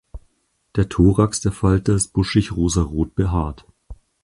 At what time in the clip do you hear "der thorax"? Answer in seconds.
0.77-1.41